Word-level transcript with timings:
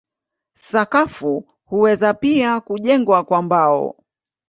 Sakafu 0.55 1.45
huweza 1.65 2.13
pia 2.13 2.59
kujengwa 2.59 3.23
kwa 3.23 3.41
mbao. 3.41 3.95